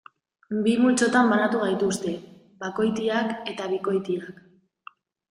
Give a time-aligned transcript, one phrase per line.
[0.67, 2.13] Bi multzotan banatu gaituzte:
[2.63, 4.41] bakoitiak eta bikoitiak.